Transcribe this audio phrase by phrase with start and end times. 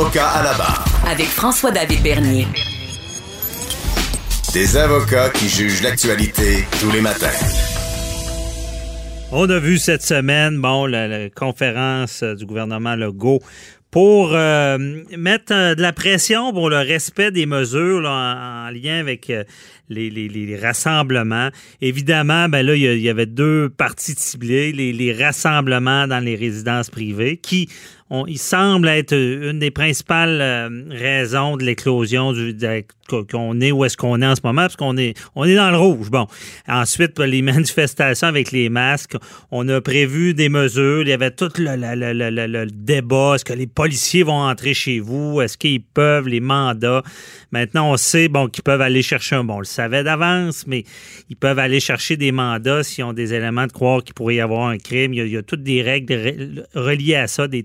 [0.00, 0.82] Avocat à la barre.
[1.06, 2.46] Avec François-David Bernier.
[4.54, 7.26] Des avocats qui jugent l'actualité tous les matins.
[9.30, 13.40] On a vu cette semaine, bon, la, la conférence euh, du gouvernement Legault
[13.90, 14.78] pour euh,
[15.18, 19.28] mettre euh, de la pression pour le respect des mesures là, en, en, lien avec
[19.30, 19.42] euh,
[19.88, 21.48] les, les, les, rassemblements.
[21.80, 26.90] Évidemment, ben là, il y, avait deux parties ciblées, les, les rassemblements dans les résidences
[26.90, 27.68] privées, qui
[28.26, 32.34] il semble être une des principales euh, raisons de l'éclosion
[33.08, 35.70] qu'on est où est-ce qu'on est en ce moment parce qu'on est on est dans
[35.70, 36.10] le rouge.
[36.10, 36.26] Bon.
[36.68, 39.16] Ensuite les manifestations avec les masques,
[39.50, 43.44] on a prévu des mesures, il y avait tout le, le, le, le débat, est-ce
[43.44, 47.02] que les policiers vont entrer chez vous, est-ce qu'ils peuvent les mandats?
[47.52, 50.84] Maintenant on sait bon qu'ils peuvent aller chercher un bon, on le savait d'avance, mais
[51.28, 54.40] ils peuvent aller chercher des mandats s'ils ont des éléments de croire qu'il pourrait y
[54.40, 57.62] avoir un crime, il y a, toutes des règles reliées à ça, des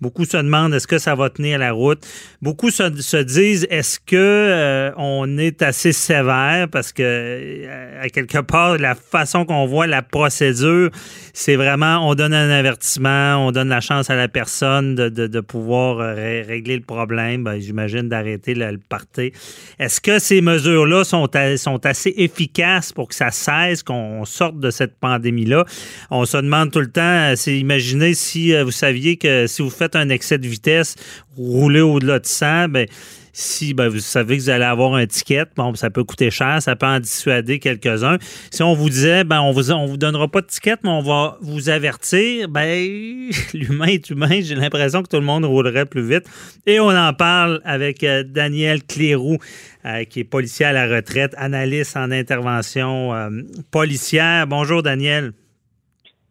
[0.00, 2.06] Beaucoup se demandent est-ce que ça va tenir la route?
[2.40, 6.68] Beaucoup se, se disent est-ce que euh, on est assez sévère?
[6.70, 10.90] Parce que euh, à quelque part la façon qu'on voit la procédure,
[11.32, 15.40] c'est vraiment on donne un avertissement, on donne la chance à la personne de, de,
[15.40, 17.44] pouvoir euh, ré régler le problème.
[17.44, 19.30] Ben, J'imagine d'arrêter le, le.
[19.78, 24.70] Est-ce que ces mesures-là sont, sont assez efficaces pour que ça cesse, qu'on sorte de
[24.70, 25.64] cette pandémie-là?
[26.10, 29.96] On se demande tout le temps, c'est imaginez si vous saviez que si vous faites
[29.96, 30.96] un excès de vitesse,
[31.36, 32.86] rouler au-delà de 100, ben,
[33.32, 36.60] si ben, vous savez que vous allez avoir un ticket, bon, ça peut coûter cher,
[36.60, 38.18] ça peut en dissuader quelques-uns.
[38.50, 41.00] Si on vous disait, ben, on vous, on vous donnera pas de ticket, mais on
[41.00, 46.06] va vous avertir, ben, l'humain est humain, j'ai l'impression que tout le monde roulerait plus
[46.06, 46.24] vite.
[46.66, 49.38] Et on en parle avec euh, Daniel Clérou,
[49.86, 53.30] euh, qui est policier à la retraite, analyste en intervention euh,
[53.70, 54.46] policière.
[54.46, 55.32] Bonjour, Daniel.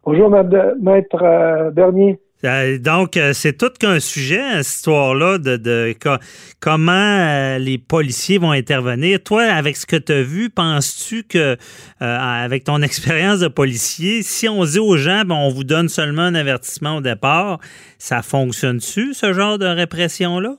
[0.04, 2.18] Bonjour, maître euh, Bernier.
[2.44, 6.18] Euh, donc, euh, c'est tout qu'un sujet, cette histoire-là, de, de, de,
[6.60, 9.22] comment euh, les policiers vont intervenir.
[9.22, 11.56] Toi, avec ce que tu as vu, penses-tu que,
[12.00, 16.22] avec ton expérience de policier, si on dit aux gens, ben, on vous donne seulement
[16.22, 17.58] un avertissement au départ,
[17.98, 20.56] ça fonctionne-tu, ce genre de répression-là?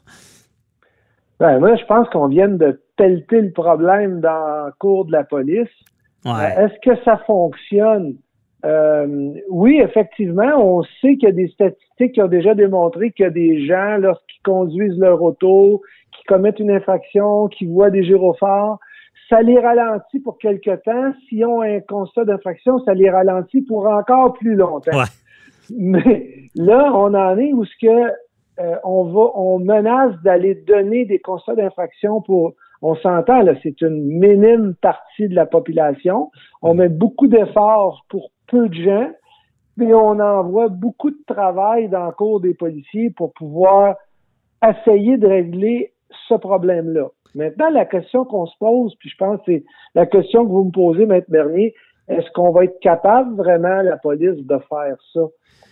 [1.39, 5.23] Ben, moi, je pense qu'on vient de pelleter le problème dans le cours de la
[5.23, 5.67] police.
[6.23, 6.53] Ouais.
[6.57, 8.16] Est-ce que ça fonctionne?
[8.66, 13.24] Euh, oui, effectivement, on sait qu'il y a des statistiques qui ont déjà démontré qu'il
[13.24, 15.81] y a des gens, lorsqu'ils conduisent leur auto,
[16.16, 18.79] qui commettent une infraction, qui voient des gyrophares,
[19.29, 21.13] ça les ralentit pour quelque temps.
[21.28, 24.97] S'ils ont un constat d'infraction, ça les ralentit pour encore plus longtemps.
[24.97, 25.06] Ouais.
[25.78, 28.12] Mais là, on en est où ce que
[28.59, 33.79] euh, on va, on menace d'aller donner des constats d'infraction pour on s'entend, là, c'est
[33.81, 36.29] une minime partie de la population.
[36.61, 39.09] On met beaucoup d'efforts pour peu de gens,
[39.77, 43.95] mais on envoie beaucoup de travail dans le cours des policiers pour pouvoir
[44.61, 45.93] essayer de régler
[46.27, 47.07] ce problème-là.
[47.35, 49.63] Maintenant, la question qu'on se pose, puis je pense que c'est
[49.95, 51.73] la question que vous me posez, Maître Bernier,
[52.09, 55.22] est-ce qu'on va être capable vraiment, la police, de faire ça?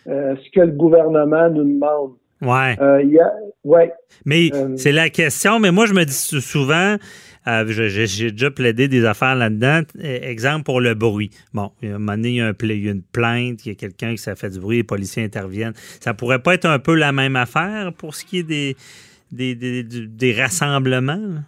[0.07, 2.13] Euh, ce que le gouvernement nous demande.
[2.41, 2.75] Ouais.
[2.81, 3.31] Euh, y a,
[3.63, 3.93] ouais.
[4.25, 6.97] Mais euh, c'est la question, mais moi, je me dis souvent,
[7.47, 9.81] euh, j'ai déjà plaidé des affaires là-dedans.
[10.01, 11.29] Exemple pour le bruit.
[11.53, 13.69] Bon, a un moment donné, il y a, un, il y a une plainte, il
[13.69, 15.73] y a quelqu'un qui ça fait du bruit, les policiers interviennent.
[15.99, 18.75] Ça pourrait pas être un peu la même affaire pour ce qui est des,
[19.31, 21.43] des, des, des rassemblements?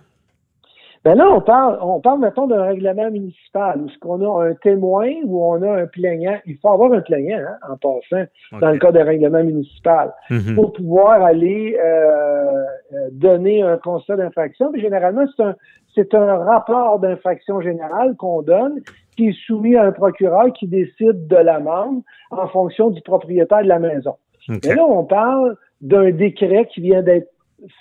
[1.04, 4.54] Ben là, on parle, on parle, mettons, d'un règlement municipal où ce qu'on a un
[4.54, 6.38] témoin ou on a un plaignant.
[6.46, 8.62] Il faut avoir un plaignant, hein, en passant, okay.
[8.62, 10.56] dans le cas d'un règlement municipal, mm -hmm.
[10.56, 12.64] pour pouvoir aller euh,
[13.12, 14.72] donner un constat d'infraction.
[14.72, 15.56] Mais généralement, c'est un,
[15.94, 18.76] c'est un rapport d'infraction générale qu'on donne
[19.16, 22.02] qui est soumis à un procureur qui décide de l'amende
[22.32, 24.16] en fonction du propriétaire de la maison.
[24.50, 24.70] Okay.
[24.70, 27.30] Mais là, on parle d'un décret qui vient d'être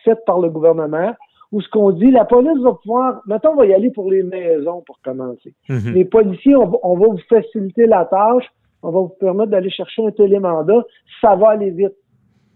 [0.04, 1.12] fait par le gouvernement
[1.52, 4.22] où ce qu'on dit, la police va pouvoir, mettons, on va y aller pour les
[4.22, 5.54] maisons pour commencer.
[5.68, 5.76] Mhm.
[5.76, 5.92] Mm -hmm.
[5.92, 8.46] Les policiers, on va, on va, vous faciliter la tâche,
[8.82, 10.82] on va vous permettre d'aller chercher un télémandat,
[11.20, 11.96] ça va aller vite.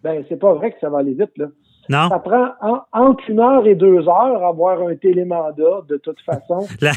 [0.02, 1.48] Ben, c'est pas vrai que ça va aller vite, là.
[1.88, 2.08] Non?
[2.08, 2.48] Ça prend
[2.92, 6.66] entre une heure et deux heures avoir un télémandat, de toute façon.
[6.80, 6.92] La,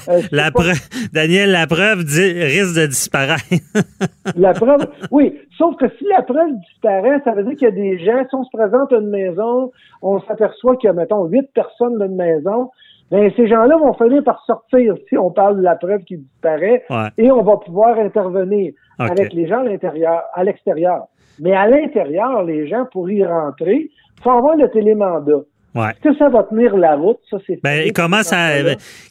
[0.47, 0.80] euh, preuve,
[1.13, 3.44] Daniel, la preuve risque de disparaître.
[4.36, 5.39] la preuve, oui.
[5.57, 8.36] Sauf que si la preuve disparaît, ça veut dire qu'il y a des gens, si
[8.36, 9.71] on se présente à une maison,
[10.01, 12.69] on s'aperçoit qu'il y a, mettons, huit personnes dans une maison,
[13.12, 16.83] ben, ces gens-là vont finir par sortir si on parle de la preuve qui disparaît
[17.18, 21.06] et on va pouvoir intervenir avec les gens à l'intérieur, à l'extérieur.
[21.39, 23.89] Mais à l'intérieur, les gens, pour y rentrer,
[24.24, 25.42] faut avoir le télémandat.
[25.75, 27.19] Est-ce que ça va tenir la route?
[27.30, 28.50] Ça, c'est ben, comment ça,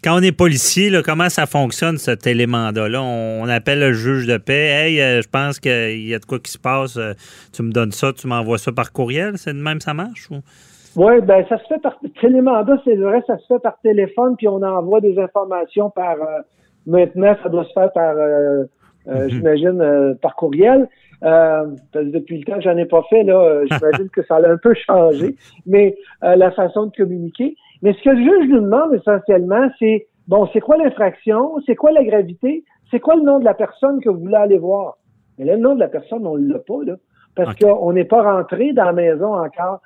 [0.03, 3.01] quand on est policier, là, comment ça fonctionne, ce télémandat-là?
[3.01, 4.69] On, appelle le juge de paix.
[4.69, 6.97] Hey, euh, je pense qu'il y a de quoi qui se passe.
[6.97, 7.13] Euh,
[7.53, 9.39] tu me donnes ça, tu m'envoies ça par courriel.
[9.39, 10.29] C'est de même, ça marche?
[10.31, 10.41] Ou?
[10.97, 14.49] Oui, ben ça se fait par télémandat, c'est vrai, ça se fait par téléphone, puis
[14.49, 16.41] on envoie des informations par euh,
[16.87, 18.15] maintenant, ça doit se faire par
[19.09, 19.31] euh, euh, mhm.
[19.31, 20.89] j'imagine par courriel.
[21.23, 24.75] depuis le temps que j'en ai pas fait, là, j'imagine que ça a un peu
[24.75, 27.57] changé, mais la façon de communiquer.
[27.83, 31.93] Mais ce que le juge nous demande essentiellement, c'est bon, c'est quoi l'infraction, c'est quoi
[31.93, 34.99] la gravité, c'est quoi le nom de la personne que vous voulez aller voir?
[35.39, 36.97] Mais là, le nom de la personne, on l'a pas, là,
[37.37, 39.81] parce qu'on n'est pas rentré dans la maison encore.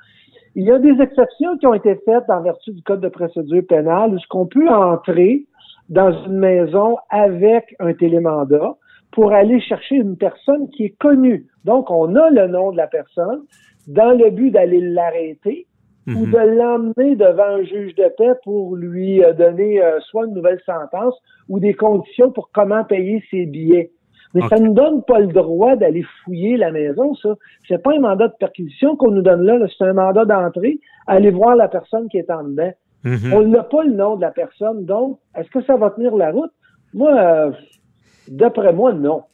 [0.54, 3.62] Il y a des exceptions qui ont été faites en vertu du Code de procédure
[3.66, 5.46] pénale où ce qu'on peut entrer
[5.88, 8.74] dans une maison avec un télémandat
[9.12, 11.46] pour aller chercher une personne qui est connue.
[11.64, 13.42] Donc, on a le nom de la personne
[13.86, 15.66] dans le but d'aller l'arrêter
[16.08, 16.32] ou mhm.
[16.32, 20.60] de l'emmener devant un juge de paix pour lui euh, donner euh, soit une nouvelle
[20.66, 21.14] sentence
[21.48, 23.92] ou des conditions pour comment payer ses billets.
[24.34, 27.34] Mais ça ne nous donne pas le droit d'aller fouiller la maison, ça.
[27.68, 31.30] C'est pas un mandat de perquisition qu'on nous donne là, c'est un mandat d'entrée, aller
[31.30, 32.72] voir la personne qui est en dedans.
[33.04, 33.32] Mhm.
[33.34, 36.30] On n'a pas le nom de la personne, donc est-ce que ça va tenir la
[36.30, 36.50] route?
[36.94, 37.50] Moi, euh,
[38.28, 39.24] d'après moi, non.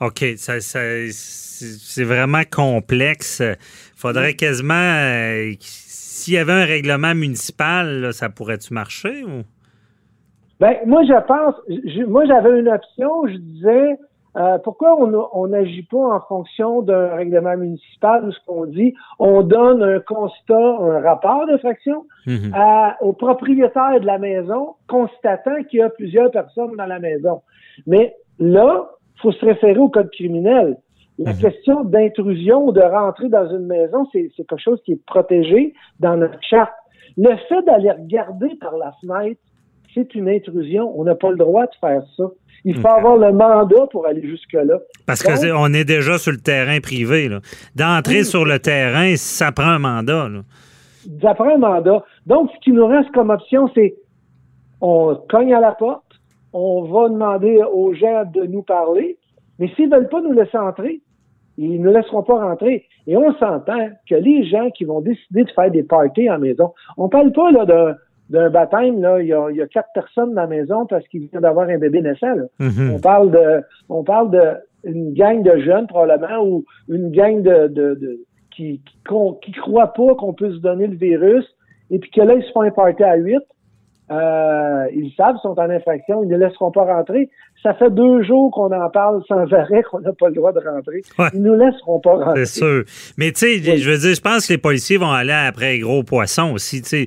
[0.00, 3.42] OK, ça, c'est vraiment complexe.
[3.94, 9.42] Faudrait quasiment, euh, s'il y avait un règlement municipal, ça pourrait-tu marcher ou?
[10.58, 11.54] Ben, moi, je pense,
[12.08, 13.96] moi, j'avais une option, je disais,
[14.36, 19.42] euh, pourquoi on n'agit pas en fonction d'un règlement municipal où ce qu'on dit, on
[19.42, 22.52] donne un constat, un rapport d'infraction mhm.
[23.00, 27.42] au propriétaire de la maison, constatant qu'il y a plusieurs personnes dans la maison.
[27.86, 30.76] Mais là, il faut se référer au code criminel.
[31.18, 31.38] La mhm.
[31.38, 36.16] question d'intrusion ou de rentrer dans une maison, c'est quelque chose qui est protégé dans
[36.16, 36.72] notre charte.
[37.16, 39.40] Le fait d'aller regarder par la fenêtre,
[39.94, 40.92] c'est une intrusion.
[40.98, 42.24] On n'a pas le droit de faire ça.
[42.64, 44.78] Il faut avoir le mandat pour aller jusque-là.
[45.06, 47.30] Parce qu'on est déjà sur le terrain privé.
[47.74, 50.28] D'entrer sur le terrain, ça prend un mandat.
[51.22, 52.04] Ça prend un mandat.
[52.26, 53.94] Donc, ce qui nous reste comme option, c'est
[54.82, 56.04] on cogne à la porte,
[56.52, 59.18] on va demander aux gens de nous parler,
[59.58, 61.00] mais s'ils ne veulent pas nous laisser entrer,
[61.58, 62.86] ils ne laisseront pas rentrer.
[63.06, 66.72] Et on s'entend que les gens qui vont décider de faire des parties en maison,
[66.96, 67.94] on ne parle pas là, de
[68.30, 71.06] d'un baptême, là, il y, a, il y, a, quatre personnes dans la maison parce
[71.08, 72.34] qu'il vient d'avoir un bébé naissant.
[72.60, 72.94] Mm-hmm.
[72.94, 74.40] On parle de on parle de
[74.84, 78.20] une gang de jeunes probablement ou une gang de, de, de
[78.54, 81.44] qui, qui, qui croient pas qu'on peut se donner le virus
[81.90, 83.42] et puis que là, ils se font importer à huit.
[84.10, 87.30] Euh, ils savent, ils sont en infraction, ils ne laisseront pas rentrer.
[87.62, 90.60] Ça fait deux jours qu'on en parle sans arrêt qu'on n'a pas le droit de
[90.60, 91.02] rentrer.
[91.34, 92.46] Ils ne nous laisseront pas rentrer.
[92.46, 92.84] C'est sûr.
[93.18, 96.02] Mais tu sais, je veux dire, je pense que les policiers vont aller après gros
[96.02, 96.80] poissons aussi.
[96.80, 97.06] Tu sais,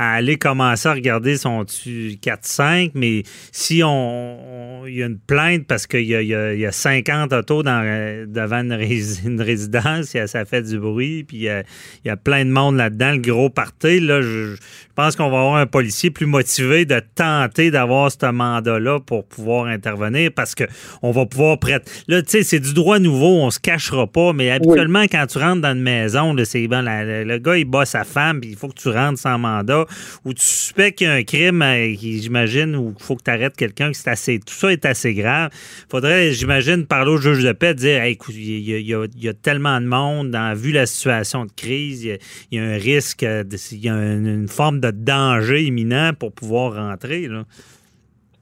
[0.00, 5.66] à aller commencer à regarder son 4-5, mais si on, il y a une plainte
[5.66, 7.84] parce qu'il y, y, a 50 autos dans,
[8.26, 11.64] devant une, résidence, ça fait du bruit, puis il
[12.06, 14.56] y, a, plein de monde là-dedans, le gros party, là, je,
[14.94, 19.66] pense qu'on va avoir un policier plus motivé de tenter d'avoir ce mandat-là pour pouvoir
[19.66, 19.89] intervenir
[20.34, 21.90] parce qu'on va pouvoir prêter.
[22.08, 25.38] Là, tu sais, c'est du droit nouveau, on se cachera pas, mais habituellement, quand tu
[25.38, 28.68] rentres dans une maison, c'est bon, le gars, il bat sa femme, puis il faut
[28.68, 29.86] que tu rentres sans mandat
[30.24, 33.30] où tu suspectes qu'il y a un crime, euh, j'imagine, où il faut que tu
[33.30, 35.50] arrêtes quelqu'un, que assez, tout ça est assez grave.
[35.90, 40.30] faudrait, j'imagine, parler au juge de paix, dire écoute, il y, a, tellement de monde,
[40.30, 42.18] dans, vu la situation de crise, il
[42.52, 47.28] y, a, un risque, il y a une, forme de danger imminent pour pouvoir rentrer.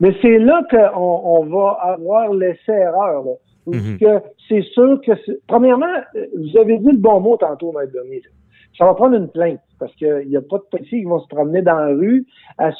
[0.01, 3.25] Mais c'est là qu'on on va avoir l'essai-erreur.
[3.67, 3.99] Mhm.
[4.49, 5.13] C'est sûr que,
[5.47, 5.87] premièrement,
[6.37, 8.23] vous avez dit le bon mot tantôt, Maître Bernier.
[8.77, 11.29] Ça va prendre une plainte parce qu'il n'y a pas de policiers qui vont se
[11.29, 12.27] promener dans la rue
[12.59, 12.71] à,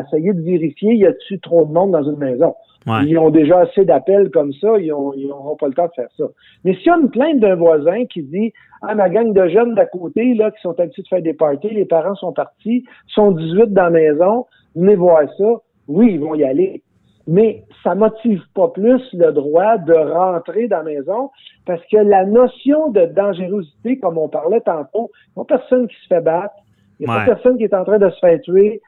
[0.00, 2.54] essayer de vérifier y a-t-il trop de monde dans une maison?
[2.86, 6.24] Ils ont déjà assez d'appels comme ça, ils n'auront pas le temps de faire ça.
[6.64, 9.76] Mais s'il y a une plainte d'un voisin qui dit Ah, ma gang de jeunes
[9.76, 13.30] d'à côté, là, qui sont habitués de faire des parties, les parents sont partis, sont
[13.30, 15.44] 18 dans la maison, venez voir ça,
[15.88, 16.82] oui, ils vont y aller.
[17.26, 21.30] mais ça motive pas plus le droit de rentrer dans la maison
[21.66, 25.96] parce que la notion de dangerosité, comme on parlait tantôt, il n'y a personne qui
[26.02, 26.54] se fait battre,
[26.98, 28.80] il n'y a pas personne qui est en train de se faire tuer.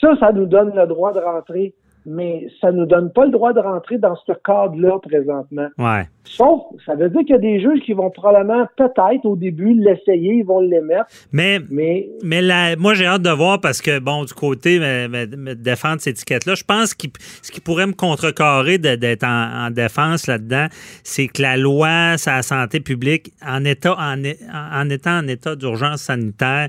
[0.00, 1.74] Ça, ça nous donne le droit de rentrer
[2.06, 5.68] mais ça nous donne pas le droit de rentrer dans ce cadre-là présentement.
[5.78, 6.08] Ouais.
[6.24, 9.74] Sauf, ça veut dire qu'il y a des juges qui vont probablement, peut-être au début,
[9.74, 11.06] l'essayer, ils vont l'émettre.
[11.32, 16.00] Mais, mais, mais moi, j'ai hâte de voir parce que, bon, du côté, me, défendre
[16.00, 17.06] cette étiquette-là, je pense que
[17.42, 20.66] ce qui pourrait me contrecarrer d'être en, défense là-dedans,
[21.02, 25.56] c'est que la loi sur la santé publique, en, état, en, en étant en état
[25.56, 26.68] d'urgence sanitaire,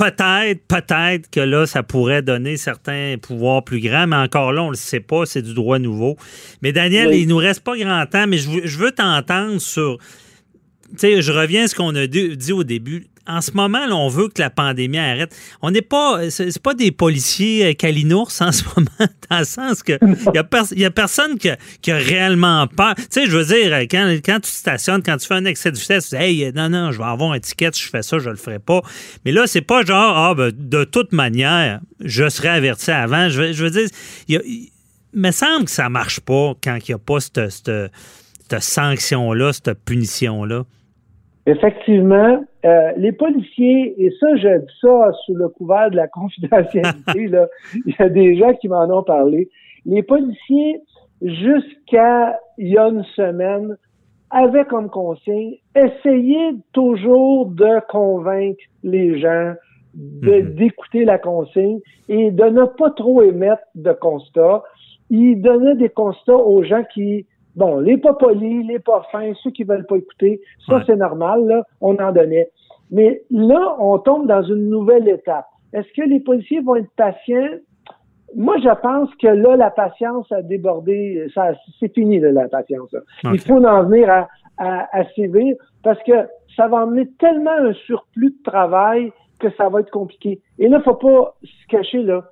[0.00, 4.66] peut-être, peut-être que là, ça pourrait donner certains pouvoirs plus grands, mais encore là, on
[4.66, 6.16] ne le sait pas, c'est du droit nouveau.
[6.62, 9.98] Mais Daniel, il il nous reste pas grand temps, mais je veux, t'entendre sur.
[10.92, 14.08] Tu sais, je reviens à ce qu'on a dit au début en ce moment, on
[14.08, 15.34] veut que la pandémie arrête.
[15.62, 19.82] On n'est pas, c'est pas des policiers calinours euh, en ce moment, dans le sens
[19.82, 22.94] que il y, a personne qui a, réellement peur.
[22.96, 25.76] Tu sais, je veux dire, quand, quand tu stationnes, quand tu fais un excès de
[25.78, 28.30] vitesse, tu dis, hey, non, non, je vais avoir un ticket, je fais ça, je
[28.30, 28.82] le ferai pas.
[29.24, 33.28] Mais là, c'est pas genre, ah, ben, de toute manière, je serais averti avant.
[33.28, 33.88] Je veux, je veux dire,
[34.28, 34.70] il,
[35.12, 39.74] me semble que ça marche pas quand il n'y a pas cette, cette sanction-là, cette
[39.84, 40.64] punition-là.
[41.46, 47.28] Effectivement, euh, les policiers, et ça, je dis ça sous le couvert de la confidentialité,
[47.28, 47.46] là,
[47.86, 49.48] il y a des gens qui m'en ont parlé.
[49.86, 50.80] Les policiers,
[51.22, 53.76] jusqu'à il y a une semaine,
[54.30, 59.54] avaient comme consigne, essayer toujours de convaincre les gens
[59.94, 60.54] mhm.
[60.54, 64.62] d'écouter la consigne et de ne pas trop émettre de constats.
[65.08, 67.26] Ils donnaient des constats aux gens qui
[67.56, 71.46] Bon, les pas polis, les pas fins, ceux qui veulent pas écouter, ça c'est normal,
[71.46, 72.50] là, on en donnait.
[72.90, 75.46] Mais là, on tombe dans une nouvelle étape.
[75.72, 77.58] Est-ce que les policiers vont être patients?
[78.36, 81.26] Moi, je pense que là, la patience a débordé.
[81.34, 82.94] Ça, c'est fini, la patience.
[83.24, 84.28] Il faut en venir à,
[84.58, 86.12] à, à sévir parce que
[86.56, 90.40] ça va emmener tellement un surplus de travail que ça va être compliqué.
[90.58, 92.24] Et là, faut pas se cacher, là.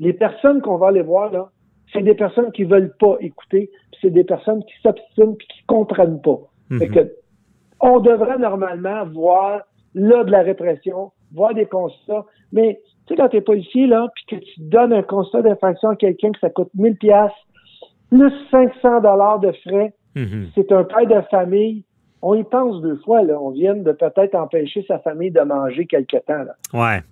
[0.00, 1.48] Les personnes qu'on va aller voir, là,
[1.92, 6.20] c'est des personnes qui veulent pas écouter, c'est des personnes qui s'obstinent puis qui comprennent
[6.20, 6.38] pas.
[6.70, 6.90] Mhm.
[6.90, 7.12] que,
[7.80, 9.62] on devrait normalement voir
[9.94, 14.24] là de la répression, voir des constats, mais tu sais quand t'es policier là, puis
[14.36, 17.32] que tu donnes un constat d'infraction à quelqu'un que ça coûte 1000 pièces
[18.10, 20.48] plus 500 dollars de frais, mhm.
[20.54, 21.84] c'est un père de famille
[22.26, 23.34] on y pense deux fois, là.
[23.38, 26.54] On vient de peut-être empêcher sa famille de manger quelque temps, là.
[26.72, 27.02] Ouais.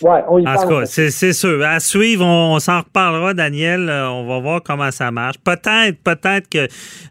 [0.00, 0.62] Ouais, on y en pense.
[0.62, 1.62] tout cas, c'est sûr.
[1.62, 3.90] À suivre, on, s'en reparlera, Daniel.
[3.90, 5.36] Euh, on va voir comment ça marche.
[5.44, 6.66] Peut-être, peut-être que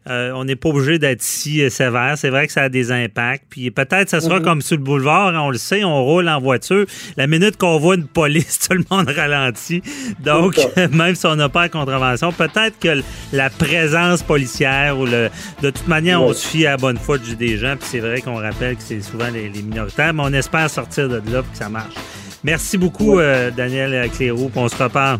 [0.09, 2.17] euh, on n'est pas obligé d'être si euh, sévère.
[2.17, 3.43] C'est vrai que ça a des impacts.
[3.49, 4.45] Puis peut-être ça sera mhm.
[4.45, 5.33] comme sur le boulevard.
[5.35, 6.85] On le sait, on roule en voiture.
[7.17, 9.83] La minute qu'on voit une police, tout le monde ralentit.
[10.23, 10.55] Donc,
[10.91, 15.29] même si on n'a pas la contravention, peut-être que la présence policière ou le.
[15.61, 18.21] De toute manière, on se fie à la bonne foi des gens, puis c'est vrai
[18.21, 21.57] qu'on rappelle que c'est souvent les, minoritaires, mais on espère sortir de là pour que
[21.57, 21.95] ça marche.
[22.43, 25.19] Merci beaucoup, euh, Daniel Clérou, on se reparle.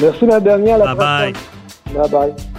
[0.00, 0.78] Merci, ma dernière.
[0.78, 1.32] bye bye.
[1.94, 2.53] Bye bye.